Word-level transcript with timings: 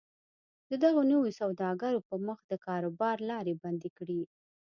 د 0.69 0.71
دغو 0.83 1.01
نویو 1.11 1.37
سوداګرو 1.41 2.05
پر 2.07 2.17
مخ 2.27 2.39
د 2.47 2.53
کاروبار 2.65 3.17
لارې 3.29 3.53
بندې 3.63 3.89
کړي 3.97 4.21